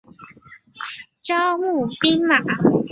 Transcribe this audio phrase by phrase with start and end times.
[1.21, 2.37] 招募兵马。